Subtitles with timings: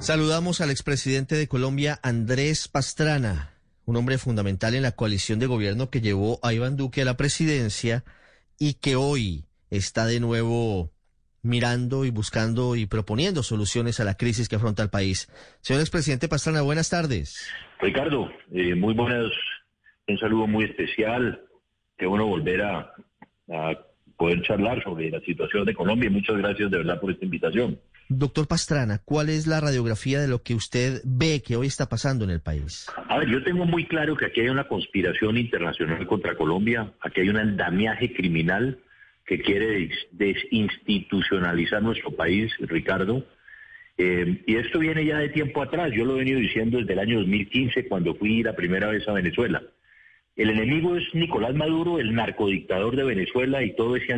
[0.00, 3.52] Saludamos al expresidente de Colombia, Andrés Pastrana,
[3.84, 7.18] un hombre fundamental en la coalición de gobierno que llevó a Iván Duque a la
[7.18, 8.02] presidencia
[8.58, 10.90] y que hoy está de nuevo
[11.42, 15.28] mirando y buscando y proponiendo soluciones a la crisis que afronta el país.
[15.60, 17.52] Señor expresidente Pastrana, buenas tardes.
[17.78, 19.30] Ricardo, eh, muy buenas,
[20.08, 21.42] un saludo muy especial.
[21.98, 22.94] Qué bueno volver a,
[23.50, 23.78] a
[24.16, 27.78] poder charlar sobre la situación de Colombia y muchas gracias de verdad por esta invitación.
[28.12, 32.24] Doctor Pastrana, ¿cuál es la radiografía de lo que usted ve que hoy está pasando
[32.24, 32.88] en el país?
[33.08, 37.20] A ver, yo tengo muy claro que aquí hay una conspiración internacional contra Colombia, aquí
[37.20, 38.80] hay un andamiaje criminal
[39.24, 43.24] que quiere desinstitucionalizar nuestro país, Ricardo.
[43.96, 46.98] Eh, y esto viene ya de tiempo atrás, yo lo he venido diciendo desde el
[46.98, 49.62] año 2015 cuando fui la primera vez a Venezuela.
[50.34, 54.12] El enemigo es Nicolás Maduro, el narcodictador de Venezuela y todo ese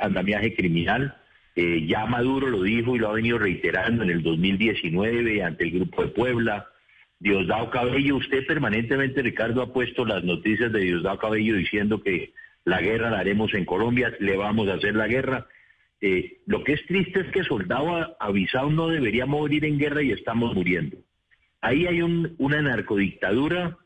[0.00, 1.14] andamiaje criminal
[1.56, 5.70] eh, ya Maduro lo dijo y lo ha venido reiterando en el 2019 ante el
[5.70, 6.68] Grupo de Puebla.
[7.18, 12.82] Diosdado Cabello, usted permanentemente, Ricardo, ha puesto las noticias de Diosdado Cabello diciendo que la
[12.82, 15.46] guerra la haremos en Colombia, le vamos a hacer la guerra.
[16.02, 20.12] Eh, lo que es triste es que soldado avisado no debería morir en guerra y
[20.12, 20.98] estamos muriendo.
[21.62, 23.78] Ahí hay una narcodictadura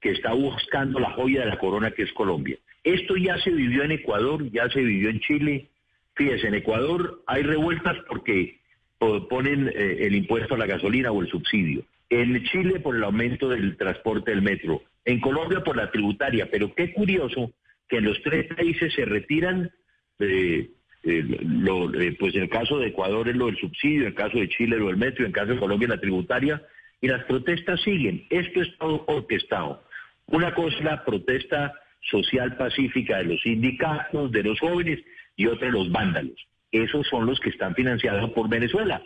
[0.00, 2.56] que está buscando la joya de la corona que es Colombia.
[2.84, 5.68] Esto ya se vivió en Ecuador, ya se vivió en Chile,
[6.18, 8.58] Fíjese, en Ecuador hay revueltas porque
[9.30, 11.84] ponen eh, el impuesto a la gasolina o el subsidio.
[12.10, 14.82] En Chile por el aumento del transporte del metro.
[15.04, 16.50] En Colombia por la tributaria.
[16.50, 17.52] Pero qué curioso
[17.88, 19.70] que en los tres países se retiran,
[20.18, 20.68] eh,
[21.04, 24.48] eh, pues en el caso de Ecuador es lo del subsidio, en el caso de
[24.48, 26.60] Chile lo del metro, en el caso de Colombia la tributaria.
[27.00, 28.26] Y las protestas siguen.
[28.28, 29.84] Esto es todo orquestado.
[30.26, 31.74] Una cosa es la protesta
[32.10, 34.98] social pacífica de los sindicatos, de los jóvenes,
[35.38, 36.36] y otra los vándalos.
[36.70, 39.02] Esos son los que están financiados por Venezuela.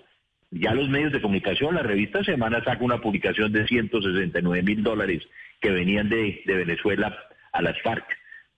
[0.51, 5.23] Ya los medios de comunicación, la revista Semana saca una publicación de 169 mil dólares
[5.61, 7.17] que venían de, Venezuela
[7.53, 8.05] a las FARC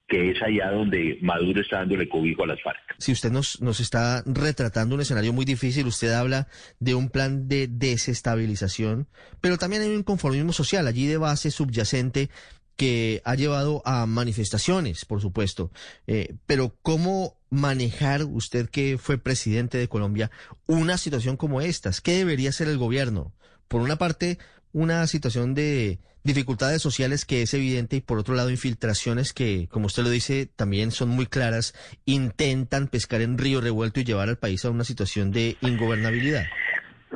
[0.07, 2.95] que es allá donde Maduro está dándole cobijo a las FARC.
[2.99, 6.47] Si usted nos, nos está retratando un escenario muy difícil, usted habla
[6.79, 9.09] de un plan de desestabilización,
[9.41, 12.29] pero también hay un conformismo social allí de base subyacente
[12.77, 15.71] que ha llevado a manifestaciones, por supuesto.
[16.07, 20.31] Eh, pero ¿cómo manejar usted que fue presidente de Colombia
[20.67, 22.01] una situación como estas?
[22.01, 23.33] ¿Qué debería hacer el gobierno?
[23.69, 24.39] Por una parte,
[24.73, 29.87] una situación de dificultades sociales que es evidente y por otro lado infiltraciones que, como
[29.87, 31.75] usted lo dice, también son muy claras,
[32.07, 36.45] intentan pescar en río revuelto y llevar al país a una situación de ingobernabilidad.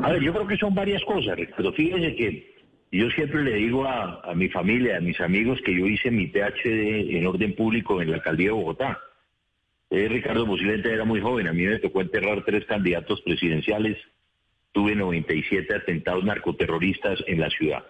[0.03, 2.58] A ver, yo creo que son varias cosas, pero fíjese que
[2.91, 7.17] yo siempre le digo a, mi familia, a mis amigos, que yo hice mi PhD
[7.17, 8.99] en orden público en la alcaldía de Bogotá.
[9.91, 13.99] Eh, Ricardo posiblemente era muy joven, a mí me tocó enterrar tres candidatos presidenciales,
[14.73, 17.85] tuve 97 atentados narcoterroristas en la ciudad.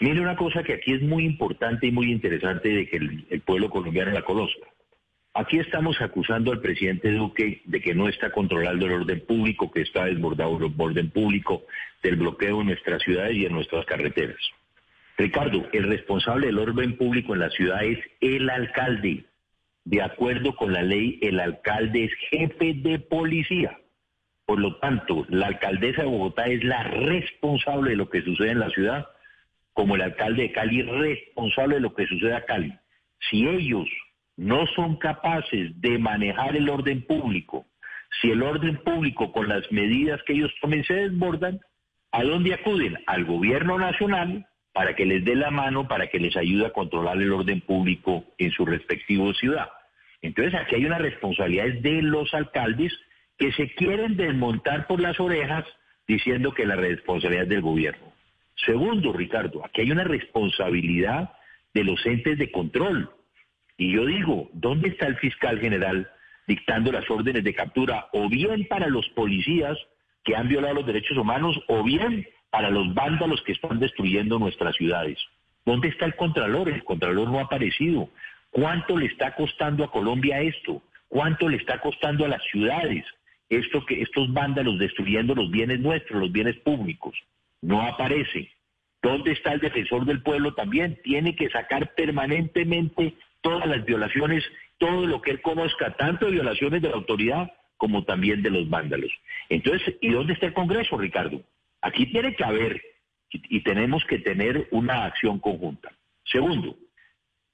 [0.00, 3.70] Mire una cosa que aquí es muy importante y muy interesante de que el pueblo
[3.70, 4.66] colombiano la conozca.
[5.34, 9.80] Aquí estamos acusando al presidente Duque de que no está controlando el orden público, que
[9.80, 11.64] está desbordado el orden público,
[12.02, 14.36] del bloqueo en nuestras ciudades y en nuestras carreteras.
[15.16, 19.24] Ricardo, el responsable del orden público en la ciudad es el alcalde.
[19.84, 23.78] De acuerdo con la ley, el alcalde es jefe de policía.
[24.44, 28.60] Por lo tanto, la alcaldesa de Bogotá es la responsable de lo que sucede en
[28.60, 29.06] la ciudad,
[29.72, 32.74] como el alcalde de Cali es responsable de lo que sucede a Cali.
[33.30, 33.88] Si ellos
[34.42, 37.66] no son capaces de manejar el orden público,
[38.20, 41.60] si el orden público con las medidas que ellos tomen se desbordan,
[42.10, 42.98] ¿a dónde acuden?
[43.06, 47.16] Al gobierno nacional para que les dé la mano, para que les ayude a controlar
[47.18, 49.68] el orden público en su respectivo ciudad.
[50.22, 52.92] Entonces aquí hay una responsabilidad de los alcaldes
[53.38, 55.64] que se quieren desmontar por las orejas
[56.08, 58.12] diciendo que la responsabilidad es del gobierno.
[58.56, 61.32] Segundo, Ricardo, aquí hay una responsabilidad
[61.74, 63.10] de los entes de control.
[63.82, 66.08] Y yo digo, ¿dónde está el fiscal general
[66.46, 69.76] dictando las órdenes de captura o bien para los policías
[70.22, 74.76] que han violado los derechos humanos o bien para los vándalos que están destruyendo nuestras
[74.76, 75.18] ciudades?
[75.66, 76.68] ¿Dónde está el Contralor?
[76.68, 78.08] El Contralor no ha aparecido.
[78.52, 80.80] ¿Cuánto le está costando a Colombia esto?
[81.08, 83.04] ¿Cuánto le está costando a las ciudades
[83.48, 87.16] esto que estos vándalos destruyendo los bienes nuestros, los bienes públicos?
[87.60, 88.48] No aparece.
[89.02, 91.00] ¿Dónde está el defensor del pueblo también?
[91.02, 94.44] Tiene que sacar permanentemente todas las violaciones,
[94.78, 99.10] todo lo que él conozca, tanto violaciones de la autoridad como también de los vándalos.
[99.48, 101.42] Entonces, ¿y dónde está el Congreso, Ricardo?
[101.80, 102.80] Aquí tiene que haber
[103.30, 105.90] y, tenemos que tener una acción conjunta.
[106.24, 106.76] Segundo,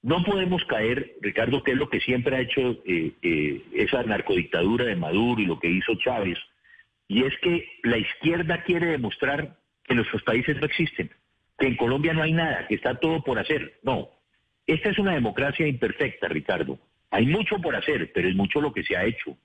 [0.01, 4.85] no podemos caer, Ricardo, que es lo que siempre ha hecho eh, eh, esa narcodictadura
[4.85, 6.37] de Maduro y lo que hizo Chávez,
[7.07, 11.09] y es que la izquierda quiere demostrar que nuestros países no existen,
[11.57, 13.79] que en Colombia no hay nada, que está todo por hacer.
[13.83, 14.09] No,
[14.73, 16.79] esta es una democracia imperfecta, Ricardo.
[17.11, 19.35] Hay mucho por hacer, pero es mucho lo que se ha hecho.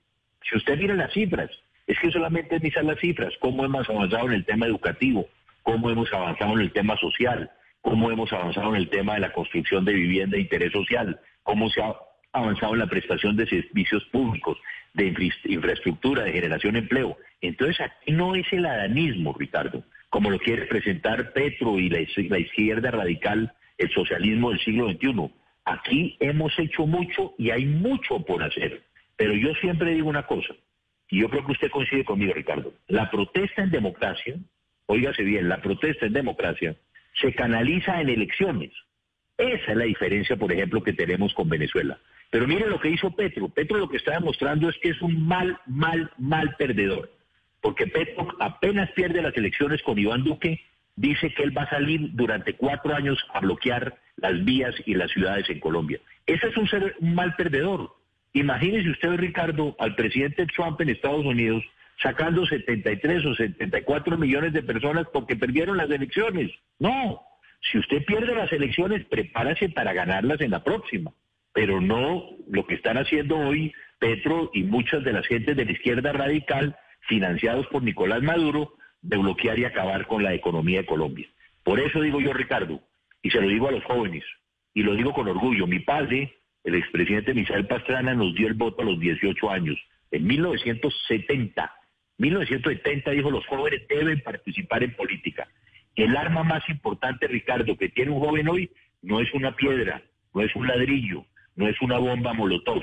[0.47, 1.49] Si usted mira las cifras,
[1.87, 5.27] es que solamente mirar las cifras, cómo hemos avanzado en el tema educativo,
[5.63, 7.49] cómo hemos avanzado en el tema social,
[7.81, 11.69] cómo hemos avanzado en el tema de la construcción de vivienda de interés social, cómo
[11.69, 11.95] se ha
[12.33, 14.57] avanzado en la prestación de servicios públicos,
[14.93, 15.13] de
[15.45, 17.17] infraestructura, de generación de empleo.
[17.41, 22.91] Entonces aquí no es el adanismo, Ricardo, como lo quiere presentar Petro y la izquierda
[22.91, 25.31] radical, el socialismo del siglo XXI.
[25.65, 28.83] Aquí hemos hecho mucho y hay mucho por hacer.
[29.17, 30.53] Pero yo siempre digo una cosa,
[31.09, 34.35] y yo creo que usted coincide conmigo, Ricardo, la protesta en democracia,
[34.87, 36.75] óigase bien, la protesta en democracia
[37.19, 38.71] se canaliza en elecciones.
[39.37, 41.99] Esa es la diferencia, por ejemplo, que tenemos con Venezuela.
[42.29, 43.49] Pero mire lo que hizo Petro.
[43.49, 47.11] Petro lo que está demostrando es que es un mal, mal, mal perdedor.
[47.61, 50.61] Porque Petro apenas pierde las elecciones con Iván Duque,
[50.95, 55.11] dice que él va a salir durante cuatro años a bloquear las vías y las
[55.11, 55.99] ciudades en Colombia.
[56.25, 57.95] Ese es un, ser, un mal perdedor.
[58.33, 61.63] Imagínese usted, Ricardo, al presidente Trump en Estados Unidos
[62.01, 66.51] sacando 73 o 74 millones de personas porque perdieron las elecciones.
[66.79, 67.21] No,
[67.71, 71.11] si usted pierde las elecciones, prepárese para ganarlas en la próxima,
[71.53, 75.71] pero no lo que están haciendo hoy Petro y muchas de las gentes de la
[75.71, 76.77] izquierda radical,
[77.07, 78.73] financiados por Nicolás Maduro,
[79.05, 81.27] de bloquear y acabar con la economía de Colombia.
[81.63, 82.81] Por eso digo yo, Ricardo,
[83.21, 84.23] y se lo digo a los jóvenes,
[84.73, 88.81] y lo digo con orgullo, mi padre, el expresidente Misael Pastrana, nos dio el voto
[88.81, 89.77] a los 18 años,
[90.11, 91.73] en 1970.
[92.17, 95.47] 1970 dijo los jóvenes deben participar en política.
[95.95, 100.01] El arma más importante, Ricardo, que tiene un joven hoy no es una piedra,
[100.33, 101.25] no es un ladrillo,
[101.55, 102.81] no es una bomba molotov,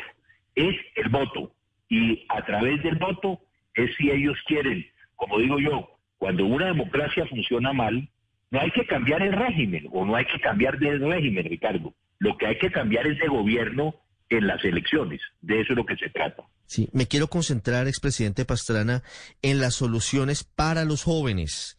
[0.55, 1.53] es el voto.
[1.89, 3.41] Y a través del voto
[3.75, 4.87] es si ellos quieren,
[5.17, 5.89] como digo yo,
[6.23, 8.09] cuando una democracia funciona mal,
[8.53, 11.95] no hay que cambiar el régimen o no hay que cambiar de régimen, Ricardo.
[12.21, 13.97] Lo que hay que cambiar es de gobierno
[14.29, 15.21] en las elecciones.
[15.41, 16.45] De eso es lo que se trata.
[16.67, 19.03] Sí, me quiero concentrar, expresidente Pastrana,
[19.43, 21.77] en las soluciones para los jóvenes.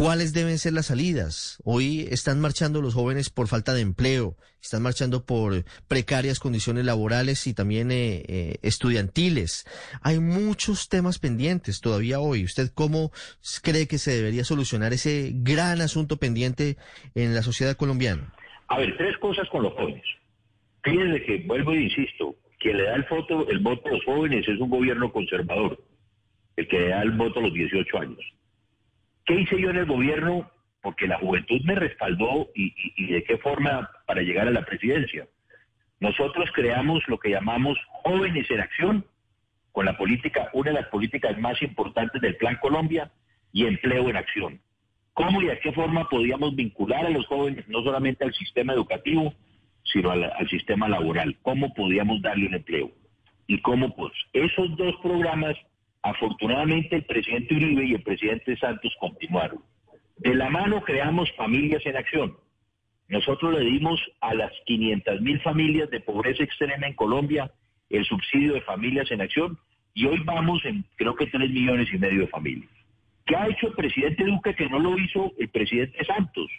[0.00, 1.62] ¿Cuáles deben ser las salidas?
[1.62, 5.52] Hoy están marchando los jóvenes por falta de empleo, están marchando por
[5.88, 9.66] precarias condiciones laborales y también eh, eh, estudiantiles.
[10.00, 12.44] Hay muchos temas pendientes todavía hoy.
[12.44, 13.10] ¿Usted cómo
[13.62, 16.78] cree que se debería solucionar ese gran asunto pendiente
[17.14, 18.32] en la sociedad colombiana?
[18.68, 20.04] A ver, tres cosas con los jóvenes.
[20.82, 24.48] Fíjense que, vuelvo e insisto, quien le da el, voto, el voto a los jóvenes
[24.48, 25.78] es un gobierno conservador,
[26.56, 28.39] el que le da el voto a los 18 años.
[29.30, 30.50] ¿Qué hice yo en el gobierno?
[30.82, 35.28] Porque la juventud me respaldó y, de qué forma para llegar a la presidencia.
[36.00, 39.04] Nosotros creamos lo que llamamos jóvenes en acción,
[39.70, 43.12] con la política, una de las políticas más importantes del Plan Colombia,
[43.52, 44.60] y empleo en acción.
[45.12, 49.32] ¿Cómo y de qué forma podíamos vincular a los jóvenes no solamente al sistema educativo,
[49.84, 51.38] sino al, sistema laboral?
[51.42, 52.90] ¿Cómo podíamos darle un empleo?
[53.46, 55.54] Y cómo, pues, esos dos programas
[56.02, 59.62] Afortunadamente el presidente Uribe y el presidente Santos continuaron.
[60.16, 62.36] De la mano creamos familias en acción.
[63.08, 67.50] Nosotros le dimos a las 500 mil familias de pobreza extrema en Colombia
[67.90, 69.58] el subsidio de familias en acción
[69.94, 72.70] y hoy vamos en creo que 3 millones y medio de familias.
[73.26, 76.50] ¿Qué ha hecho el presidente Duque que no lo hizo el presidente Santos?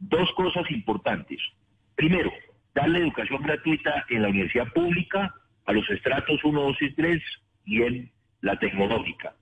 [0.00, 1.38] Dos cosas importantes.
[1.94, 2.32] Primero,
[2.74, 5.34] darle educación gratuita en la universidad pública
[5.66, 7.22] a los estratos 1, 2 y 3
[7.66, 9.34] y en la tecnológica.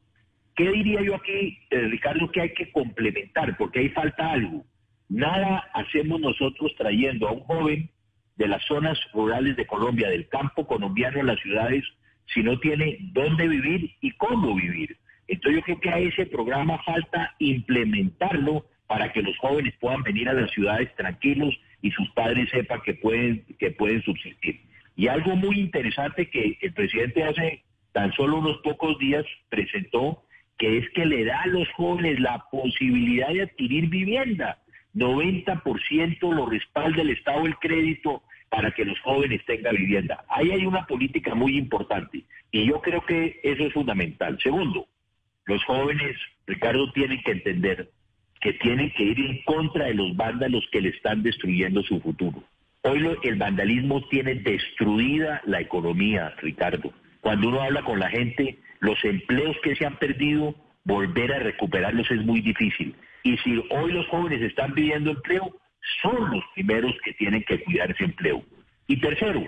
[0.55, 3.57] ¿Qué diría yo aquí, eh, Ricardo, que hay que complementar?
[3.57, 4.65] Porque ahí falta algo.
[5.09, 7.91] Nada hacemos nosotros trayendo a un joven
[8.37, 11.85] de las zonas rurales de Colombia, del campo colombiano a las ciudades,
[12.35, 14.97] si no tiene dónde vivir y cómo vivir.
[15.29, 20.29] Entonces yo creo que a ese programa falta implementarlo para que los jóvenes puedan venir
[20.29, 24.61] a las ciudades tranquilos y sus padres sepan que pueden, que pueden subsistir.
[24.97, 27.63] Y algo muy interesante que el presidente hace
[27.93, 30.23] tan solo unos pocos días presentó
[30.59, 34.59] que es que le da a los jóvenes la posibilidad de adquirir vivienda.
[34.95, 40.25] 90% lo respalda el Estado el crédito para que los jóvenes tengan vivienda.
[40.29, 44.39] Ahí hay una política muy importante y yo creo que eso es fundamental.
[44.43, 44.87] Segundo,
[45.47, 46.17] los jóvenes,
[46.47, 47.91] Ricardo, tienen que entender
[48.41, 52.43] que tienen que ir en contra de los vándalos que le están destruyendo su futuro.
[52.83, 56.93] Hoy el vandalismo tiene destruida la economía, Ricardo.
[57.21, 62.11] Cuando uno habla con la gente, los empleos que se han perdido, volver a recuperarlos
[62.11, 62.95] es muy difícil.
[63.23, 65.55] Y si hoy los jóvenes están pidiendo empleo,
[66.03, 68.43] son los primeros que tienen que cuidar ese empleo.
[68.87, 69.45] Y tercero,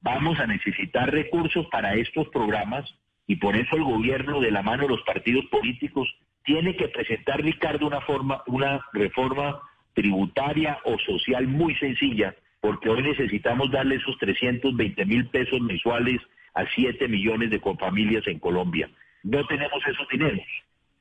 [0.00, 2.92] vamos a necesitar recursos para estos programas
[3.26, 6.08] y por eso el gobierno, de la mano de los partidos políticos,
[6.44, 9.60] tiene que presentar Ricardo una forma, una reforma
[9.94, 16.20] tributaria o social muy sencilla, porque hoy necesitamos darle esos 320 mil pesos mensuales
[16.54, 18.90] a 7 millones de familias en Colombia.
[19.22, 20.46] No tenemos esos dineros.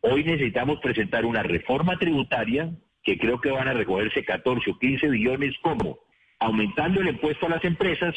[0.01, 2.69] Hoy necesitamos presentar una reforma tributaria
[3.03, 5.99] que creo que van a recogerse 14 o 15 billones como
[6.39, 8.15] aumentando el impuesto a las empresas,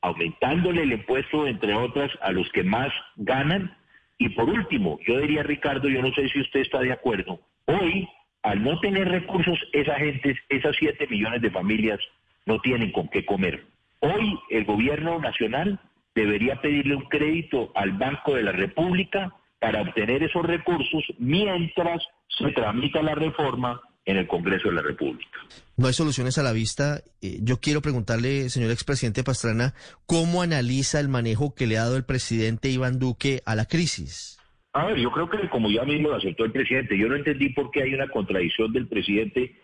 [0.00, 3.76] aumentándole el impuesto, entre otras, a los que más ganan.
[4.18, 8.08] Y por último, yo diría, Ricardo, yo no sé si usted está de acuerdo, hoy,
[8.42, 11.98] al no tener recursos, esa gente, esas 7 millones de familias
[12.46, 13.64] no tienen con qué comer.
[14.00, 15.80] Hoy el gobierno nacional
[16.14, 22.50] debería pedirle un crédito al Banco de la República para obtener esos recursos mientras se
[22.52, 25.38] tramita la reforma en el Congreso de la República.
[25.76, 27.00] No hay soluciones a la vista.
[27.22, 29.74] Eh, yo quiero preguntarle, señor expresidente Pastrana,
[30.06, 34.38] ¿cómo analiza el manejo que le ha dado el presidente Iván Duque a la crisis?
[34.74, 37.50] A ver, yo creo que como ya mismo lo aceptó el presidente, yo no entendí
[37.50, 39.56] por qué hay una contradicción del presidente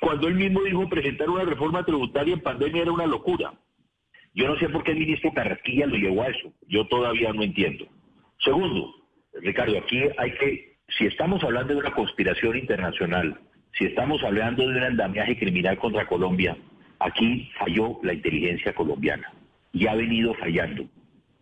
[0.00, 3.54] cuando él mismo dijo presentar una reforma tributaria en pandemia era una locura.
[4.34, 6.52] Yo no sé por qué el ministro Carrasquilla lo llevó a eso.
[6.68, 7.86] Yo todavía no entiendo.
[8.38, 8.94] Segundo,
[9.40, 13.38] Ricardo, aquí hay que, si estamos hablando de una conspiración internacional,
[13.78, 16.56] si estamos hablando de un andamiaje criminal contra Colombia,
[16.98, 19.32] aquí falló la inteligencia colombiana
[19.72, 20.84] y ha venido fallando.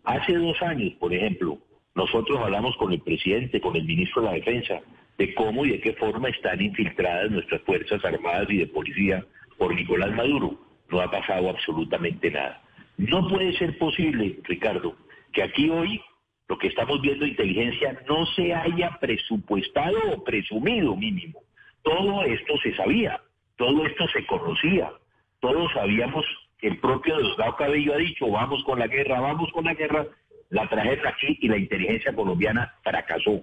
[0.03, 1.57] Hace dos años, por ejemplo,
[1.95, 4.81] nosotros hablamos con el presidente, con el ministro de la Defensa,
[5.17, 9.23] de cómo y de qué forma están infiltradas nuestras Fuerzas Armadas y de Policía
[9.57, 10.59] por Nicolás Maduro.
[10.89, 12.61] No ha pasado absolutamente nada.
[12.97, 14.95] No puede ser posible, Ricardo,
[15.31, 16.01] que aquí hoy
[16.47, 21.41] lo que estamos viendo de inteligencia no se haya presupuestado o presumido mínimo.
[21.81, 23.21] Todo esto se sabía,
[23.57, 24.91] todo esto se conocía,
[25.39, 26.25] todos sabíamos,
[26.61, 30.05] el propio Diosdado Cabello ha dicho, vamos con la guerra, vamos con la guerra,
[30.49, 33.41] la trajeron aquí y la inteligencia colombiana fracasó.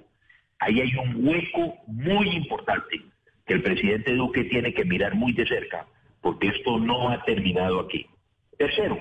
[0.59, 3.00] Ahí hay un hueco muy importante
[3.47, 5.87] que el presidente Duque tiene que mirar muy de cerca,
[6.23, 8.07] porque esto no ha terminado aquí.
[8.57, 9.00] Tercero,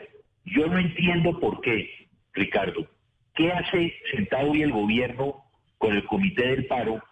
[0.56, 1.90] yo no entiendo por qué,
[2.34, 2.88] Ricardo,
[3.36, 5.44] ¿qué hace sentado hoy el gobierno
[5.78, 7.04] con el Comité del Paro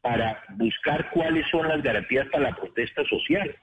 [0.00, 3.56] para buscar cuáles son las garantías para la protesta social?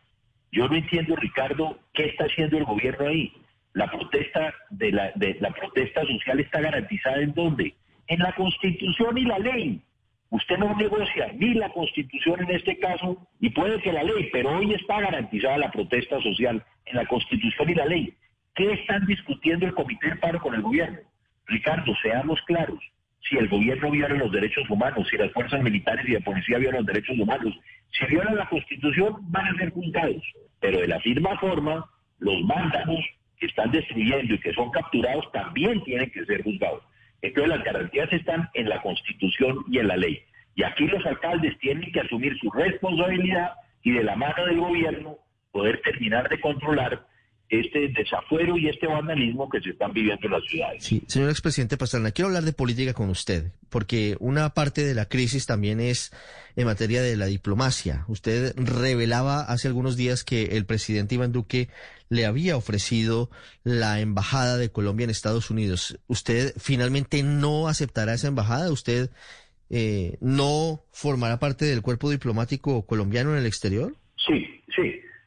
[0.52, 3.32] Yo no entiendo, Ricardo, qué está haciendo el gobierno ahí.
[3.74, 7.74] La protesta de la, de la protesta social está garantizada en dónde?
[8.08, 9.82] En la Constitución y la ley.
[10.30, 14.58] Usted no negocia ni la Constitución en este caso, y puede que la ley, pero
[14.58, 18.14] hoy está garantizada la protesta social en la Constitución y la ley.
[18.56, 21.00] ¿Qué están discutiendo el Comité de Paro con el gobierno?
[21.46, 22.80] Ricardo, seamos claros.
[23.30, 26.80] Si el gobierno viola los derechos humanos, si las fuerzas militares y la policía violan
[26.80, 27.54] los derechos humanos,
[27.92, 30.24] si violan la Constitución, van a ser juzgados.
[30.60, 31.86] Pero de la misma forma,
[32.20, 33.06] los mándanos
[33.40, 36.84] que están destruyendo y que son capturados también tienen que ser juzgados.
[37.22, 40.24] Entonces las garantías están en la Constitución y en la ley.
[40.56, 43.54] Y aquí los alcaldes tienen que asumir su responsabilidad
[43.84, 45.18] y de la mano del gobierno
[45.52, 47.06] poder terminar de controlar
[47.52, 50.84] este desafuero y este vandalismo que se están viviendo en las ciudades.
[50.84, 55.06] Sí, señor expresidente Pastrana, quiero hablar de política con usted, porque una parte de la
[55.06, 56.14] crisis también es
[56.56, 58.06] en materia de la diplomacia.
[58.08, 61.68] Usted revelaba hace algunos días que el presidente Iván Duque
[62.10, 63.30] le había ofrecido
[63.64, 66.00] la embajada de Colombia en Estados Unidos.
[66.08, 68.72] ¿Usted finalmente no aceptará esa embajada?
[68.72, 69.10] ¿Usted
[69.70, 73.96] eh, no formará parte del cuerpo diplomático colombiano en el exterior?
[74.28, 74.61] Sí, sí.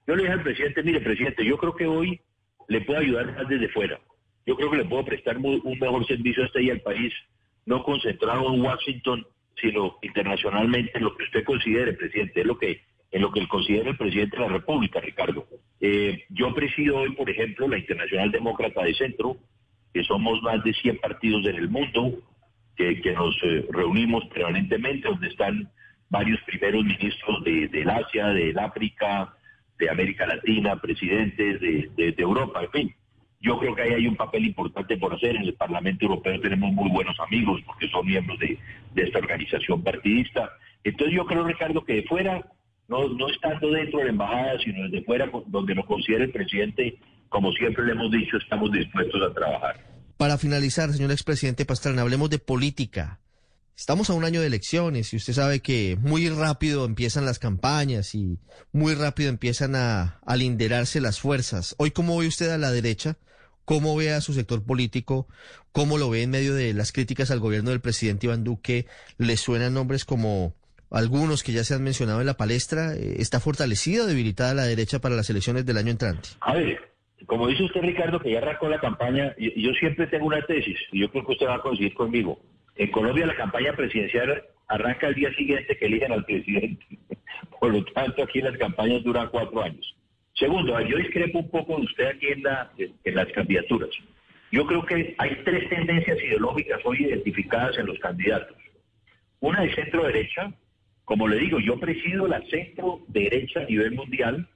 [0.06, 2.20] Yo le dije al presidente, mire, presidente, yo creo que hoy
[2.68, 3.98] le puedo ayudar más desde fuera.
[4.46, 7.12] Yo creo que le puedo prestar un mejor servicio a este y al país,
[7.64, 9.26] no concentrado en Washington,
[9.60, 12.82] sino internacionalmente en lo que usted considere, presidente, es lo que
[13.14, 15.46] en lo que él considera el presidente de la República, Ricardo.
[15.80, 19.36] Eh, yo presido hoy, por ejemplo, la Internacional Demócrata de Centro,
[19.92, 22.18] que somos más de 100 partidos en el mundo,
[22.76, 25.70] que, nos eh, reunimos permanentemente, donde están
[26.10, 29.33] varios primeros ministros de, del Asia, del África,
[29.78, 32.94] de América Latina, presidentes de, Europa, en fin.
[33.40, 35.36] Yo creo que ahí hay un papel importante por hacer.
[35.36, 38.58] En el Parlamento Europeo tenemos muy buenos amigos porque son miembros de,
[38.96, 40.50] esta organización partidista.
[40.82, 42.46] Entonces yo creo, Ricardo, que de fuera,
[42.88, 46.98] no, no estando dentro de la embajada, sino desde fuera, donde lo considere el presidente,
[47.28, 49.76] como siempre le hemos dicho, estamos dispuestos a trabajar.
[50.16, 53.18] Para finalizar, señor expresidente Pastrana, hablemos de política.
[53.76, 58.14] Estamos a un año de elecciones y usted sabe que muy rápido empiezan las campañas
[58.14, 58.38] y
[58.72, 61.74] muy rápido empiezan a alinderarse las fuerzas.
[61.78, 63.16] Hoy, ¿cómo ve usted a la derecha?
[63.64, 65.26] ¿Cómo ve a su sector político?
[65.72, 68.86] ¿Cómo lo ve en medio de las críticas al gobierno del presidente Iván Duque?
[69.18, 70.54] ¿Le suenan nombres como
[70.88, 72.94] algunos que ya se han mencionado en la palestra?
[72.94, 76.28] ¿Está fortalecida o debilitada la derecha para las elecciones del año entrante?
[76.40, 76.78] A ver,
[77.26, 81.00] como dice usted, Ricardo, que ya arrancó la campaña, yo siempre tengo una tesis y
[81.00, 82.38] yo creo que usted va a coincidir conmigo.
[82.76, 86.84] En Colombia la campaña presidencial arranca el día siguiente que eligen al presidente.
[87.60, 89.94] Por lo tanto, aquí las campañas duran cuatro años.
[90.34, 93.90] Segundo, yo discrepo un poco de usted aquí en, la, en las candidaturas.
[94.50, 98.56] Yo creo que hay tres tendencias ideológicas hoy identificadas en los candidatos.
[99.40, 100.52] Una de centro derecha,
[101.04, 104.48] como le digo, yo presido la centro derecha a nivel mundial,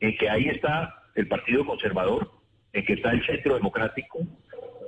[0.00, 2.30] en que ahí está el Partido Conservador,
[2.72, 4.20] en que está el Centro Democrático.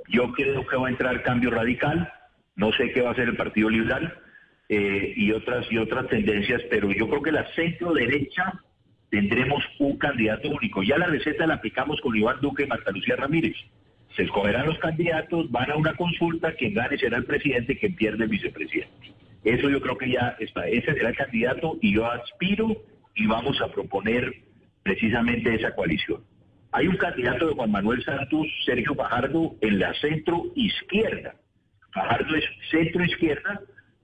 [0.09, 2.11] Yo creo que va a entrar cambio radical,
[2.57, 4.13] no sé qué va a hacer el Partido Liberal
[4.67, 8.61] eh, y otras y otras tendencias, pero yo creo que la centro derecha
[9.09, 10.83] tendremos un candidato único.
[10.83, 13.55] Ya la receta la aplicamos con Iván Duque y Marta Lucía Ramírez.
[14.15, 18.23] Se escogerán los candidatos, van a una consulta, quien gane será el presidente, quien pierde
[18.23, 19.13] el vicepresidente.
[19.43, 20.67] Eso yo creo que ya está.
[20.67, 22.75] Ese será el candidato y yo aspiro
[23.15, 24.33] y vamos a proponer
[24.83, 26.21] precisamente esa coalición.
[26.71, 31.35] Hay un candidato de Juan Manuel Santos, Sergio Fajardo, en la centro izquierda.
[31.91, 33.61] Fajardo es centro izquierda,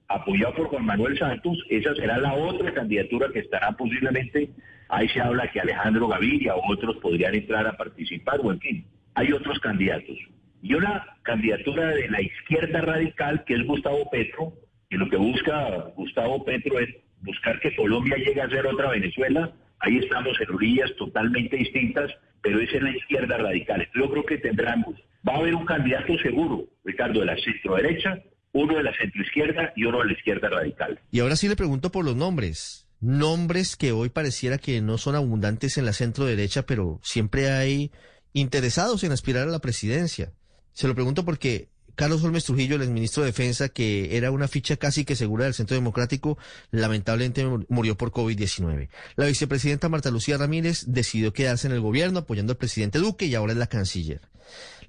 [0.07, 1.57] apoyado por Juan Manuel Santos.
[1.69, 4.49] Esa será la otra candidatura que estará posiblemente.
[4.89, 8.85] Ahí se habla que Alejandro Gaviria o otros podrían entrar a participar, o en fin,
[9.15, 10.17] hay otros candidatos.
[10.61, 14.53] Y una candidatura de la izquierda radical, que es Gustavo Petro,
[14.89, 16.89] y lo que busca Gustavo Petro es
[17.21, 19.51] buscar que Colombia llegue a ser otra Venezuela.
[19.79, 22.11] Ahí estamos en orillas totalmente distintas,
[22.41, 23.87] pero es en la izquierda radical.
[23.95, 24.95] Yo creo que tendremos,
[25.27, 29.21] va a haber un candidato seguro, Ricardo, de la centro derecha, uno de la centro
[29.21, 30.99] izquierda y uno de la izquierda radical.
[31.11, 32.87] Y ahora sí le pregunto por los nombres.
[32.99, 37.91] Nombres que hoy pareciera que no son abundantes en la centro derecha, pero siempre hay
[38.31, 40.31] interesados en aspirar a la presidencia.
[40.71, 44.77] Se lo pregunto porque Carlos Holmes Trujillo, el exministro de Defensa, que era una ficha
[44.77, 46.37] casi que segura del Centro Democrático,
[46.71, 48.89] lamentablemente murió por COVID-19.
[49.15, 53.35] La vicepresidenta Marta Lucía Ramírez decidió quedarse en el gobierno apoyando al presidente Duque y
[53.35, 54.21] ahora es la canciller.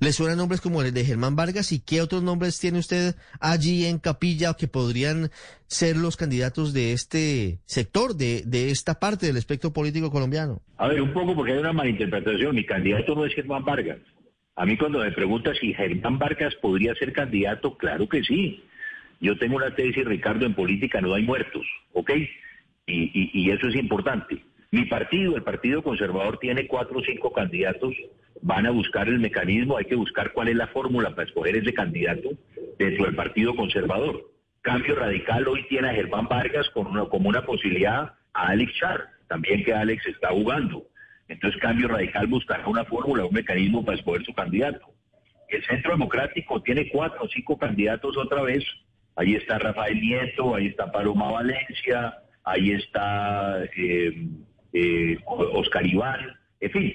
[0.00, 3.86] ¿Le suenan nombres como el de Germán Vargas y qué otros nombres tiene usted allí
[3.86, 5.30] en capilla que podrían
[5.66, 10.62] ser los candidatos de este sector, de, de esta parte del espectro político colombiano?
[10.76, 12.56] A ver, un poco porque hay una malinterpretación.
[12.56, 13.98] Mi candidato no es Germán Vargas.
[14.56, 18.62] A mí cuando me pregunta si Germán Vargas podría ser candidato, claro que sí.
[19.20, 22.10] Yo tengo una tesis, Ricardo, en política no hay muertos, ¿ok?
[22.86, 24.44] Y, eso es importante.
[24.70, 27.94] Mi partido, el Partido Conservador, tiene cuatro o cinco candidatos.
[28.42, 31.72] Van a buscar el mecanismo, hay que buscar cuál es la fórmula para escoger ese
[31.72, 32.30] candidato
[32.78, 34.30] dentro del Partido Conservador.
[34.60, 39.08] Cambio Radical hoy tiene a Germán Vargas con una, como una posibilidad a Alex Char,
[39.28, 40.84] también que Alex está jugando.
[41.28, 44.86] Entonces Cambio Radical buscará una fórmula, un mecanismo para escoger su candidato.
[45.48, 48.64] El Centro Democrático tiene cuatro o cinco candidatos otra vez.
[49.16, 54.26] Ahí está Rafael Nieto, ahí está Paloma Valencia, ahí está eh,
[54.72, 56.20] eh, Oscar Iván,
[56.60, 56.94] en fin,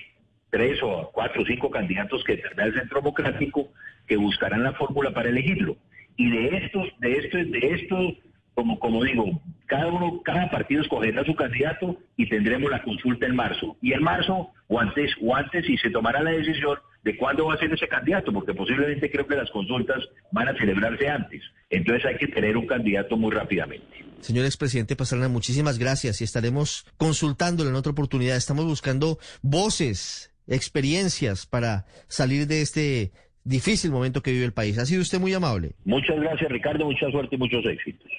[0.50, 3.72] tres o cuatro o cinco candidatos que tendrá el Centro Democrático
[4.08, 5.78] que buscarán la fórmula para elegirlo.
[6.18, 8.14] Y de estos, de estos, de estos
[8.54, 13.36] como, como digo, cada uno, cada partido escogerá su candidato y tendremos la consulta en
[13.36, 13.78] marzo.
[13.82, 17.54] Y en marzo, o antes, o antes, y se tomará la decisión de cuándo va
[17.54, 21.44] a ser ese candidato, porque posiblemente creo que las consultas van a celebrarse antes.
[21.70, 23.86] Entonces hay que tener un candidato muy rápidamente.
[24.22, 28.38] Señor expresidente Pastrana, muchísimas gracias y estaremos consultándolo en otra oportunidad.
[28.38, 33.12] Estamos buscando voces, experiencias para salir de este
[33.44, 34.80] difícil momento que vive el país.
[34.80, 35.74] Ha sido usted muy amable.
[35.86, 36.86] Muchas gracias, Ricardo.
[36.86, 38.12] Mucha suerte y muchos éxitos.